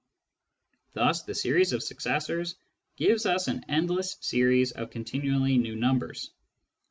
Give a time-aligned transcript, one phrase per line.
[0.93, 2.55] Thus the series of successors
[2.95, 6.31] gives us an endless series of continually new numbers.